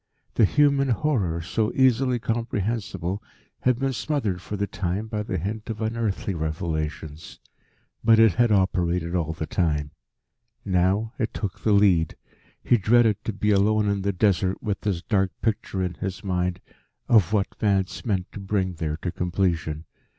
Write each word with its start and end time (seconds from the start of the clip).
The 0.33 0.45
human 0.45 0.89
horror, 0.89 1.41
so 1.43 1.71
easily 1.75 2.17
comprehensible, 2.17 3.21
had 3.59 3.77
been 3.77 3.93
smothered 3.93 4.41
for 4.41 4.57
the 4.57 4.65
time 4.65 5.05
by 5.05 5.21
the 5.21 5.37
hint 5.37 5.69
of 5.69 5.79
unearthly 5.79 6.33
revelations. 6.33 7.39
But 8.03 8.17
it 8.17 8.33
had 8.33 8.51
operated 8.51 9.13
all 9.13 9.33
the 9.33 9.45
time. 9.45 9.91
Now 10.65 11.13
it 11.19 11.35
took 11.35 11.59
the 11.61 11.71
lead. 11.73 12.15
He 12.63 12.77
dreaded 12.77 13.23
to 13.25 13.31
be 13.31 13.51
alone 13.51 13.87
in 13.87 14.01
the 14.01 14.11
Desert 14.11 14.63
with 14.63 14.81
this 14.81 15.03
dark 15.03 15.29
picture 15.39 15.83
in 15.83 15.93
his 15.93 16.23
mind 16.23 16.61
of 17.07 17.31
what 17.31 17.53
Vance 17.59 18.03
meant 18.03 18.31
to 18.31 18.39
bring 18.39 18.73
there 18.73 18.97
to 19.03 19.11
completion. 19.11 19.85